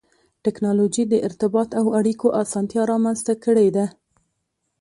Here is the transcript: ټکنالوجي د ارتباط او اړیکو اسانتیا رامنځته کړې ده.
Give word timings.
ټکنالوجي 0.43 1.03
د 1.07 1.13
ارتباط 1.27 1.69
او 1.79 1.85
اړیکو 1.99 2.27
اسانتیا 2.41 2.81
رامنځته 2.91 3.33
کړې 3.43 3.67
ده. 3.75 3.85